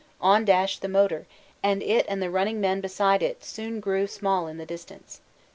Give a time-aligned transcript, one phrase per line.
[0.19, 1.27] On dashed the motor,
[1.61, 5.21] and it and the running men beside it soon grew small in the distance.